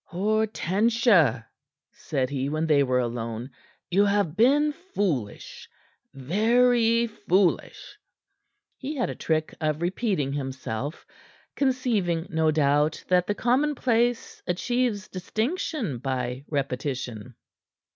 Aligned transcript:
"Hortensia," 0.09 1.45
said 1.91 2.31
he, 2.31 2.49
when 2.49 2.65
they 2.65 2.81
were 2.81 2.97
alone. 2.97 3.51
"You 3.91 4.05
have 4.05 4.35
been 4.35 4.73
foolish; 4.73 5.69
very 6.11 7.05
foolish." 7.05 7.99
He 8.79 8.95
had 8.95 9.11
a 9.11 9.15
trick 9.15 9.53
of 9.61 9.79
repeating 9.83 10.33
himself, 10.33 11.05
conceiving, 11.55 12.25
no 12.31 12.49
doubt, 12.49 13.03
that 13.09 13.27
the 13.27 13.35
commonplace 13.35 14.41
achieves 14.47 15.07
distinction 15.07 15.99
by 15.99 16.45
repetition. 16.49 17.35